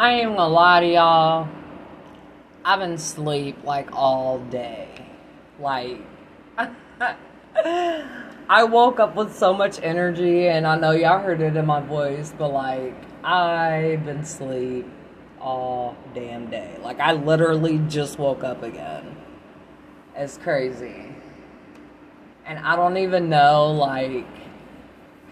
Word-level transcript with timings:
I 0.00 0.12
ain't 0.12 0.34
gonna 0.34 0.48
lie 0.48 0.80
to 0.80 0.86
y'all. 0.86 1.48
I've 2.64 2.78
been 2.78 2.96
sleep 2.96 3.62
like 3.64 3.92
all 3.92 4.38
day. 4.38 4.88
Like, 5.58 6.00
I 8.48 8.64
woke 8.64 8.98
up 8.98 9.14
with 9.14 9.36
so 9.36 9.52
much 9.52 9.78
energy, 9.82 10.48
and 10.48 10.66
I 10.66 10.78
know 10.78 10.92
y'all 10.92 11.18
heard 11.18 11.42
it 11.42 11.54
in 11.54 11.66
my 11.66 11.82
voice, 11.82 12.32
but 12.38 12.48
like, 12.48 12.94
I've 13.22 14.06
been 14.06 14.24
sleep 14.24 14.88
all 15.38 15.98
damn 16.14 16.48
day. 16.48 16.78
Like, 16.82 16.98
I 16.98 17.12
literally 17.12 17.76
just 17.86 18.18
woke 18.18 18.42
up 18.42 18.62
again. 18.62 19.18
It's 20.16 20.38
crazy. 20.38 21.14
And 22.46 22.58
I 22.60 22.74
don't 22.74 22.96
even 22.96 23.28
know, 23.28 23.70
like, 23.72 24.24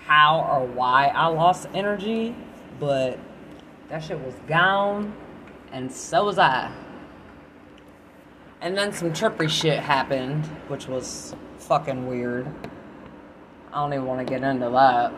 how 0.05 0.41
or 0.41 0.67
why 0.67 1.07
I 1.07 1.29
lost 1.29 1.69
energy, 1.73 2.37
but 2.79 3.19
that 3.89 4.05
shit 4.05 4.19
was 4.21 4.35
gone, 4.47 5.15
and 5.73 5.91
so 5.91 6.25
was 6.25 6.39
I. 6.39 6.71
And 8.61 8.77
then 8.77 8.93
some 8.93 9.13
trippery 9.13 9.49
shit 9.49 9.79
happened, 9.79 10.45
which 10.69 10.89
was 10.89 11.35
fucking 11.59 12.07
weird. 12.07 12.47
I 13.73 13.81
don't 13.81 13.93
even 13.93 14.07
want 14.07 14.27
to 14.27 14.31
get 14.31 14.43
into 14.43 14.69
that. 14.71 15.13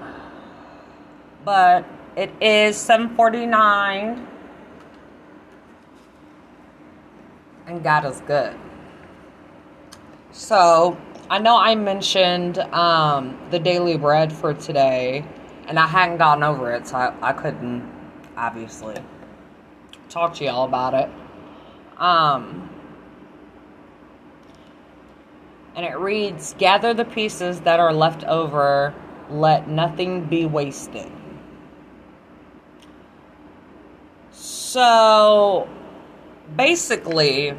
But 1.44 1.84
it 2.16 2.30
is 2.40 2.76
749. 2.76 4.26
And 7.66 7.82
God 7.82 8.04
is 8.04 8.20
good. 8.20 8.56
So, 10.32 11.00
I 11.28 11.38
know 11.38 11.56
I 11.56 11.74
mentioned 11.74 12.58
um, 12.58 13.38
the 13.50 13.58
daily 13.58 13.96
bread 13.96 14.32
for 14.32 14.54
today, 14.54 15.24
and 15.66 15.78
I 15.78 15.86
hadn't 15.86 16.18
gotten 16.18 16.42
over 16.42 16.72
it, 16.72 16.86
so 16.86 16.96
I, 16.96 17.30
I 17.30 17.32
couldn't 17.32 17.99
obviously 18.36 18.96
talk 20.08 20.34
to 20.34 20.44
y'all 20.44 20.64
about 20.64 20.94
it. 20.94 21.08
Um, 21.98 22.68
and 25.76 25.84
it 25.84 25.98
reads 25.98 26.54
Gather 26.58 26.94
the 26.94 27.04
pieces 27.04 27.60
that 27.60 27.80
are 27.80 27.92
left 27.92 28.24
over, 28.24 28.94
let 29.30 29.68
nothing 29.68 30.24
be 30.24 30.46
wasted. 30.46 31.10
So 34.32 35.68
basically, 36.56 37.54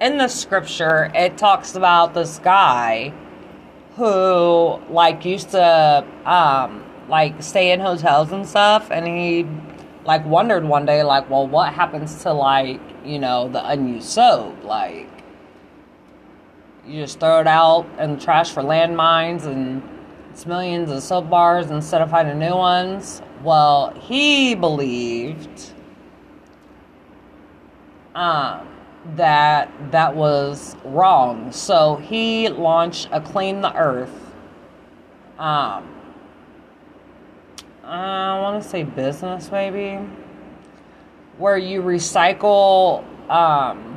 in 0.00 0.18
the 0.18 0.28
scripture, 0.28 1.10
it 1.14 1.38
talks 1.38 1.74
about 1.74 2.14
this 2.14 2.38
guy 2.38 3.12
who, 3.96 4.80
like, 4.90 5.24
used 5.24 5.50
to, 5.50 6.04
um, 6.24 6.84
like, 7.08 7.42
stay 7.42 7.72
in 7.72 7.80
hotels 7.80 8.32
and 8.32 8.46
stuff, 8.46 8.90
and 8.90 9.06
he, 9.06 9.46
like, 10.06 10.24
wondered 10.24 10.64
one 10.64 10.86
day, 10.86 11.02
like, 11.02 11.28
well, 11.28 11.46
what 11.46 11.72
happens 11.72 12.22
to, 12.22 12.32
like, 12.32 12.80
you 13.04 13.18
know, 13.18 13.48
the 13.48 13.66
unused 13.68 14.08
soap? 14.08 14.62
Like, 14.64 15.08
you 16.86 17.02
just 17.02 17.18
throw 17.18 17.40
it 17.40 17.46
out 17.46 17.86
in 17.98 18.14
the 18.14 18.20
trash 18.20 18.50
for 18.52 18.62
landmines 18.62 19.44
and 19.44 19.82
it's 20.30 20.46
millions 20.46 20.90
of 20.90 21.02
soap 21.02 21.28
bars 21.28 21.70
instead 21.70 22.00
of 22.00 22.10
finding 22.10 22.38
new 22.38 22.54
ones. 22.54 23.22
Well, 23.42 23.90
he 23.98 24.54
believed 24.54 25.72
um, 28.14 28.68
that 29.16 29.70
that 29.90 30.14
was 30.14 30.76
wrong. 30.84 31.50
So 31.52 31.96
he 31.96 32.48
launched 32.48 33.08
a 33.12 33.20
Clean 33.20 33.60
the 33.60 33.74
Earth. 33.74 34.34
Um, 35.38 35.95
I 37.86 38.40
want 38.40 38.62
to 38.62 38.68
say 38.68 38.82
business, 38.82 39.50
maybe, 39.50 40.04
where 41.38 41.56
you 41.56 41.82
recycle. 41.82 43.04
Um, 43.30 43.96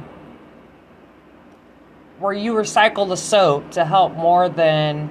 where 2.19 2.33
you 2.33 2.53
recycle 2.53 3.07
the 3.07 3.15
soap 3.15 3.71
to 3.71 3.85
help 3.85 4.13
more 4.13 4.49
than 4.49 5.09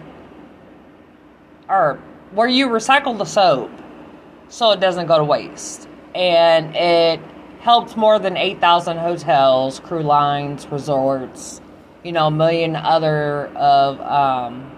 or 1.68 1.98
where 2.32 2.48
you 2.48 2.68
recycle 2.68 3.16
the 3.16 3.24
soap 3.24 3.70
so 4.48 4.72
it 4.72 4.80
doesn't 4.80 5.06
go 5.06 5.18
to 5.18 5.24
waste 5.24 5.88
and 6.14 6.76
it 6.76 7.20
helped 7.60 7.96
more 7.96 8.18
than 8.18 8.36
8,000 8.36 8.98
hotels, 8.98 9.80
crew 9.80 10.02
lines, 10.02 10.66
resorts, 10.68 11.60
you 12.04 12.12
know, 12.12 12.28
a 12.28 12.30
million 12.30 12.76
other 12.76 13.46
of 13.56 14.00
um, 14.00 14.70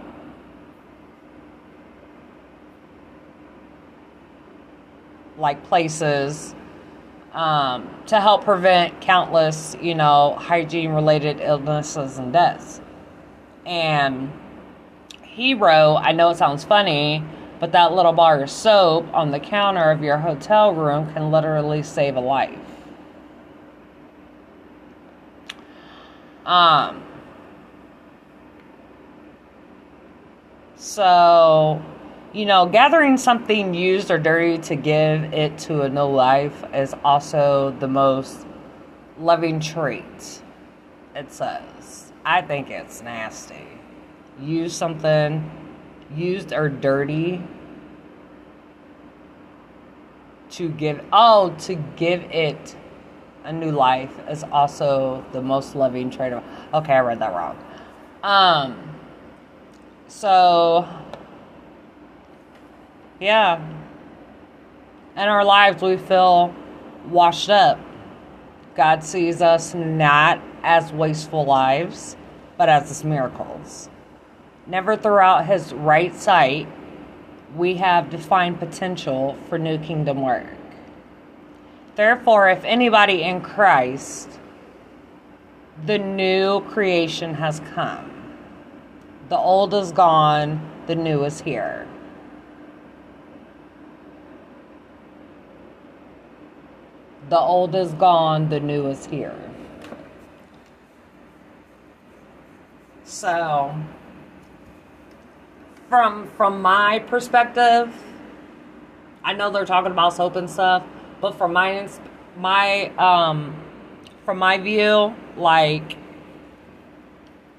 like 5.40 5.64
places 5.64 6.54
um, 7.32 7.88
to 8.06 8.20
help 8.20 8.44
prevent 8.44 9.00
countless, 9.00 9.76
you 9.80 9.94
know, 9.94 10.36
hygiene 10.38 10.92
related 10.92 11.40
illnesses 11.40 12.18
and 12.18 12.32
deaths. 12.32 12.80
And 13.66 14.32
he 15.22 15.54
wrote, 15.54 15.96
I 15.96 16.12
know 16.12 16.30
it 16.30 16.36
sounds 16.36 16.64
funny, 16.64 17.24
but 17.60 17.72
that 17.72 17.92
little 17.92 18.12
bar 18.12 18.42
of 18.42 18.50
soap 18.50 19.06
on 19.12 19.30
the 19.30 19.40
counter 19.40 19.90
of 19.90 20.02
your 20.02 20.18
hotel 20.18 20.74
room 20.74 21.12
can 21.12 21.30
literally 21.30 21.82
save 21.82 22.16
a 22.16 22.20
life. 22.20 22.58
Um, 26.44 27.04
so 30.74 31.80
you 32.32 32.46
know, 32.46 32.66
gathering 32.66 33.16
something 33.16 33.74
used 33.74 34.10
or 34.10 34.18
dirty 34.18 34.58
to 34.58 34.76
give 34.76 35.32
it 35.34 35.58
to 35.58 35.82
a 35.82 35.88
new 35.88 36.04
life 36.04 36.64
is 36.72 36.94
also 37.04 37.74
the 37.80 37.88
most 37.88 38.46
loving 39.18 39.60
trait. 39.60 40.42
It 41.14 41.32
says. 41.32 42.12
I 42.24 42.42
think 42.42 42.70
it's 42.70 43.02
nasty. 43.02 43.66
Use 44.40 44.72
something 44.72 45.50
used 46.14 46.52
or 46.52 46.68
dirty 46.68 47.42
to 50.50 50.68
give 50.68 51.04
oh 51.12 51.54
to 51.60 51.74
give 51.96 52.22
it 52.24 52.76
a 53.44 53.52
new 53.52 53.70
life 53.70 54.12
is 54.28 54.44
also 54.44 55.24
the 55.32 55.40
most 55.40 55.76
loving 55.76 56.10
trait 56.10 56.32
of 56.32 56.42
okay 56.74 56.94
i 56.94 57.00
read 57.00 57.20
that 57.20 57.32
wrong 57.32 57.56
um 58.24 58.76
so 60.08 60.86
yeah. 63.20 63.60
In 65.16 65.28
our 65.28 65.44
lives, 65.44 65.82
we 65.82 65.96
feel 65.96 66.54
washed 67.08 67.50
up. 67.50 67.78
God 68.74 69.04
sees 69.04 69.42
us 69.42 69.74
not 69.74 70.40
as 70.62 70.92
wasteful 70.92 71.44
lives, 71.44 72.16
but 72.56 72.68
as 72.68 72.88
His 72.88 73.04
miracles. 73.04 73.90
Never 74.66 74.96
throughout 74.96 75.46
His 75.46 75.72
right 75.74 76.14
sight, 76.14 76.68
we 77.56 77.74
have 77.74 78.10
defined 78.10 78.58
potential 78.58 79.36
for 79.48 79.58
new 79.58 79.78
kingdom 79.78 80.22
work. 80.22 80.46
Therefore, 81.96 82.48
if 82.48 82.64
anybody 82.64 83.22
in 83.22 83.40
Christ, 83.40 84.30
the 85.84 85.98
new 85.98 86.60
creation 86.60 87.34
has 87.34 87.60
come. 87.74 88.36
The 89.28 89.36
old 89.36 89.74
is 89.74 89.92
gone, 89.92 90.60
the 90.86 90.94
new 90.94 91.24
is 91.24 91.40
here. 91.40 91.86
The 97.30 97.38
old 97.38 97.76
is 97.76 97.92
gone, 97.92 98.48
the 98.48 98.58
new 98.58 98.88
is 98.88 99.06
here. 99.06 99.38
So, 103.04 103.72
from 105.88 106.26
from 106.36 106.60
my 106.60 106.98
perspective, 107.06 107.94
I 109.22 109.32
know 109.34 109.48
they're 109.48 109.64
talking 109.64 109.92
about 109.92 110.14
soap 110.14 110.34
and 110.34 110.50
stuff, 110.50 110.82
but 111.20 111.38
from 111.38 111.52
my 111.52 111.88
my 112.36 112.88
um 112.96 113.54
from 114.24 114.38
my 114.38 114.58
view, 114.58 115.14
like 115.36 115.98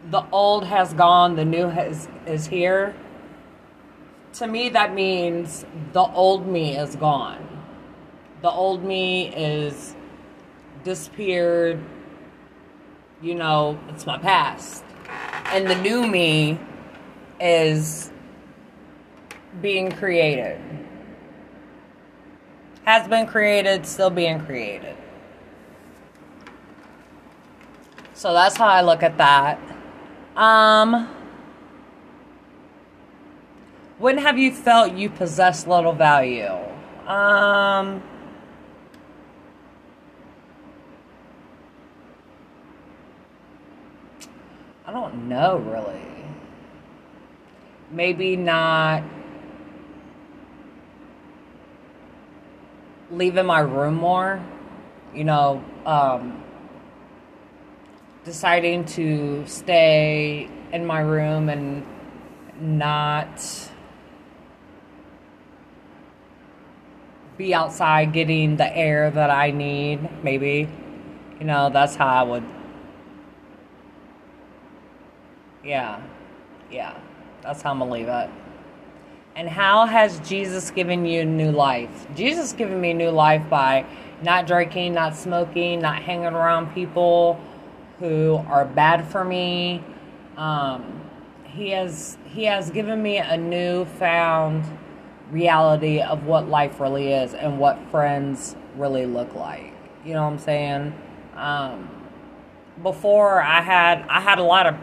the 0.09 0.25
old 0.33 0.65
has 0.65 0.93
gone, 0.93 1.37
the 1.37 1.45
new 1.45 1.69
has 1.69 2.09
is 2.25 2.47
here. 2.47 2.93
To 4.33 4.47
me, 4.47 4.67
that 4.67 4.93
means 4.93 5.65
the 5.93 6.03
old 6.03 6.45
me 6.45 6.75
is 6.75 6.97
gone 6.97 7.50
the 8.41 8.49
old 8.49 8.83
me 8.83 9.33
is 9.35 9.95
disappeared. 10.83 11.79
You 13.21 13.35
know, 13.35 13.79
it's 13.89 14.05
my 14.05 14.17
past. 14.17 14.83
And 15.45 15.69
the 15.69 15.75
new 15.75 16.07
me 16.07 16.59
is 17.39 18.11
being 19.61 19.91
created. 19.91 20.59
Has 22.85 23.07
been 23.07 23.27
created, 23.27 23.85
still 23.85 24.09
being 24.09 24.43
created. 24.43 24.95
So 28.13 28.33
that's 28.33 28.57
how 28.57 28.67
I 28.67 28.81
look 28.81 29.03
at 29.03 29.17
that. 29.17 29.59
Um, 30.35 31.07
when 33.99 34.17
have 34.17 34.37
you 34.37 34.51
felt 34.51 34.93
you 34.93 35.09
possess 35.09 35.67
little 35.67 35.93
value? 35.93 36.55
Um, 37.07 38.01
I 44.91 44.93
don't 44.93 45.29
know 45.29 45.55
really. 45.55 46.01
Maybe 47.91 48.35
not 48.35 49.03
leaving 53.09 53.45
my 53.45 53.61
room 53.61 53.93
more. 53.93 54.43
You 55.15 55.23
know, 55.23 55.63
um, 55.85 56.43
deciding 58.25 58.83
to 58.97 59.47
stay 59.47 60.49
in 60.73 60.85
my 60.85 60.99
room 60.99 61.47
and 61.47 61.85
not 62.59 63.41
be 67.37 67.53
outside 67.53 68.11
getting 68.11 68.57
the 68.57 68.75
air 68.75 69.09
that 69.09 69.29
I 69.29 69.51
need, 69.51 70.21
maybe. 70.21 70.67
You 71.39 71.45
know, 71.45 71.69
that's 71.69 71.95
how 71.95 72.07
I 72.07 72.23
would. 72.23 72.60
Yeah. 75.63 76.01
Yeah. 76.71 76.97
That's 77.41 77.61
how 77.61 77.71
I'm 77.71 77.79
going 77.79 77.89
to 77.89 77.93
leave 77.93 78.07
it. 78.07 78.29
And 79.35 79.47
how 79.47 79.85
has 79.85 80.19
Jesus 80.27 80.71
given 80.71 81.05
you 81.05 81.23
new 81.23 81.51
life? 81.51 82.07
Jesus 82.15 82.53
given 82.53 82.81
me 82.81 82.93
new 82.93 83.09
life 83.09 83.49
by 83.49 83.85
not 84.21 84.45
drinking, 84.45 84.93
not 84.93 85.15
smoking, 85.15 85.79
not 85.81 86.01
hanging 86.01 86.25
around 86.25 86.73
people 86.73 87.39
who 87.99 88.43
are 88.47 88.65
bad 88.65 89.07
for 89.07 89.23
me. 89.23 89.83
Um, 90.35 91.01
he 91.45 91.69
has 91.69 92.17
he 92.25 92.45
has 92.45 92.71
given 92.71 93.01
me 93.01 93.17
a 93.17 93.37
newfound 93.37 94.65
reality 95.31 96.01
of 96.01 96.25
what 96.25 96.47
life 96.47 96.79
really 96.79 97.13
is 97.13 97.33
and 97.33 97.57
what 97.57 97.79
friends 97.89 98.55
really 98.75 99.05
look 99.05 99.33
like. 99.33 99.73
You 100.05 100.13
know 100.13 100.23
what 100.23 100.33
I'm 100.33 100.39
saying? 100.39 100.93
Um, 101.35 101.89
before 102.83 103.41
I 103.41 103.61
had 103.61 104.05
I 104.09 104.19
had 104.19 104.39
a 104.39 104.43
lot 104.43 104.67
of 104.67 104.75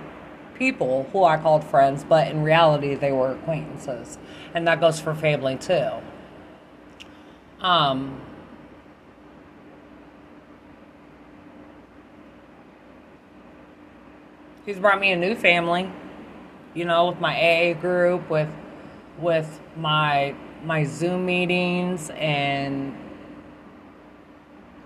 people 0.58 1.08
who 1.12 1.25
I 1.25 1.37
called 1.37 1.64
friends, 1.64 2.05
but 2.05 2.28
in 2.28 2.43
reality 2.43 2.94
they 2.94 3.12
were 3.12 3.32
acquaintances, 3.32 4.19
and 4.55 4.66
that 4.66 4.81
goes 4.81 5.00
for 5.00 5.14
family 5.14 5.56
too. 5.56 5.90
Um, 7.60 8.20
he's 14.66 14.78
brought 14.78 15.00
me 15.00 15.12
a 15.12 15.16
new 15.16 15.34
family, 15.34 15.90
you 16.75 16.84
know, 16.84 17.08
with 17.08 17.20
my 17.20 17.34
AA 17.34 17.75
group, 17.75 18.28
with 18.28 18.50
with 19.19 19.60
my 19.76 20.34
my 20.64 20.84
Zoom 20.84 21.26
meetings 21.26 22.10
and 22.10 22.94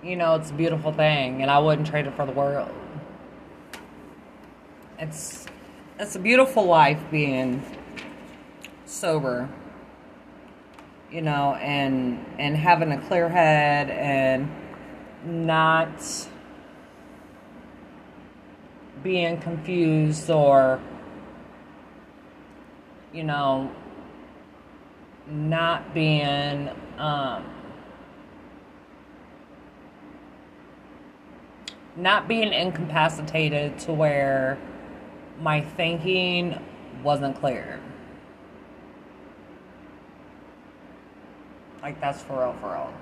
you 0.02 0.16
know, 0.16 0.34
it's 0.34 0.50
a 0.50 0.54
beautiful 0.54 0.92
thing 0.92 1.42
and 1.42 1.50
I 1.50 1.58
wouldn't 1.58 1.86
trade 1.86 2.06
it 2.06 2.14
for 2.14 2.26
the 2.26 2.32
world. 2.32 2.70
It's 4.98 5.46
it's 5.98 6.16
a 6.16 6.18
beautiful 6.18 6.64
life 6.64 7.00
being 7.10 7.62
sober. 8.86 9.48
You 11.10 11.20
know, 11.20 11.54
and 11.56 12.24
and 12.38 12.56
having 12.56 12.90
a 12.92 12.98
clear 12.98 13.28
head 13.28 13.90
and 13.90 14.50
not 15.24 16.02
being 19.02 19.38
confused 19.38 20.30
or 20.30 20.80
you 23.12 23.24
know 23.24 23.70
not 25.26 25.92
being 25.92 26.70
um, 26.98 27.44
not 31.96 32.26
being 32.26 32.52
incapacitated 32.52 33.78
to 33.78 33.92
where 33.92 34.58
my 35.42 35.60
thinking 35.60 36.58
wasn't 37.02 37.38
clear. 37.38 37.80
Like 41.82 42.00
that's 42.00 42.22
for 42.22 42.38
real, 42.38 42.56
for 42.60 42.72
real. 42.72 42.94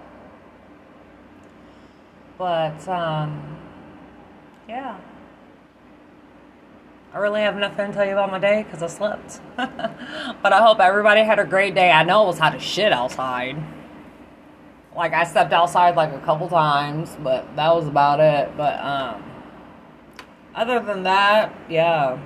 But 2.39 2.89
um, 2.89 3.59
yeah. 4.67 4.99
I 7.13 7.19
really 7.19 7.43
have 7.43 7.57
nothing 7.57 7.89
to 7.89 7.93
tell 7.93 8.07
you 8.07 8.13
about 8.13 8.31
my 8.31 8.39
day 8.39 8.63
because 8.63 8.83
I 8.83 8.87
slept. 8.87 9.41
but 9.57 10.53
I 10.53 10.63
hope 10.63 10.81
everybody 10.81 11.23
had 11.23 11.39
a 11.39 11.45
great 11.45 11.75
day. 11.75 11.91
I 11.91 12.05
know 12.05 12.23
it 12.23 12.27
was 12.29 12.39
hot 12.39 12.55
as 12.55 12.63
shit 12.63 12.93
outside. 12.93 13.63
Like 14.97 15.13
I 15.13 15.25
stepped 15.25 15.53
outside 15.53 15.97
like 15.97 16.13
a 16.13 16.21
couple 16.21 16.49
times, 16.49 17.17
but 17.23 17.45
that 17.57 17.75
was 17.75 17.87
about 17.87 18.21
it. 18.21 18.57
But 18.57 18.79
um, 18.81 19.30
other 20.55 20.81
than 20.81 21.02
that, 21.05 21.55
yeah. 21.69 22.19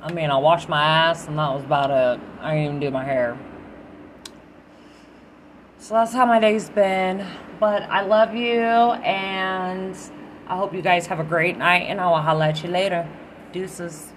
I 0.00 0.12
mean, 0.12 0.30
I 0.30 0.36
washed 0.36 0.68
my 0.68 0.82
ass 0.82 1.26
and 1.26 1.38
that 1.38 1.52
was 1.52 1.64
about 1.64 1.90
it. 1.90 2.20
I 2.40 2.54
didn't 2.54 2.66
even 2.66 2.80
do 2.80 2.90
my 2.90 3.04
hair. 3.04 3.36
So 5.78 5.94
that's 5.94 6.12
how 6.12 6.26
my 6.26 6.38
day's 6.38 6.70
been. 6.70 7.26
But 7.58 7.82
I 7.84 8.02
love 8.02 8.34
you 8.34 8.60
and 8.60 9.96
I 10.46 10.56
hope 10.56 10.72
you 10.72 10.82
guys 10.82 11.06
have 11.08 11.18
a 11.18 11.24
great 11.24 11.56
night 11.56 11.86
and 11.88 12.00
I 12.00 12.06
will 12.08 12.22
holla 12.22 12.48
at 12.48 12.62
you 12.62 12.68
later. 12.68 13.08
Deuces. 13.52 14.12